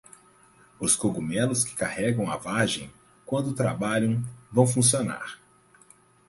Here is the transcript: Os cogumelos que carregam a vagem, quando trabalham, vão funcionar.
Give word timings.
Os 0.79 0.95
cogumelos 0.95 1.63
que 1.63 1.75
carregam 1.75 2.27
a 2.27 2.35
vagem, 2.35 2.91
quando 3.23 3.53
trabalham, 3.53 4.23
vão 4.51 4.65
funcionar. 4.65 5.39